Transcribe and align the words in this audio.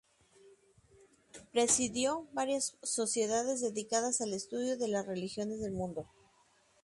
Presidió 1.51 2.27
varias 2.33 2.75
sociedades 2.81 3.61
dedicadas 3.61 4.19
al 4.21 4.33
estudio 4.33 4.75
de 4.75 4.87
las 4.87 5.05
religiones 5.05 5.59
del 5.61 5.73
mundo. 5.73 6.07